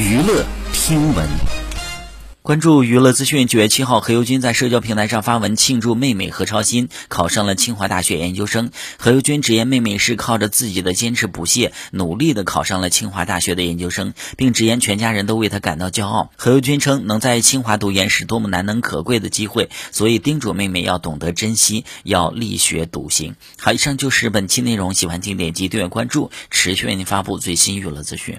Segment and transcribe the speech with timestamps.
[0.00, 1.28] 娱乐听闻。
[2.40, 8.70] 关注娱乐资讯九月七号何猷君在社交平台上发文庆祝妹妹何超欣考上了清华大学研究生。
[8.98, 16.30] 何猷君直言妹妹是靠着自己的坚持不懈努力的考上了清华大学的研究生并直言全家人都为她感到骄傲。
[16.34, 28.38] 何猷君称能在清华读研是多么难能可贵的机会所以叮嘱妹妹要懂得珍惜要力学笃行好以上就是本期内容喜欢请点击订阅关注持续为您发布最新娱乐资讯。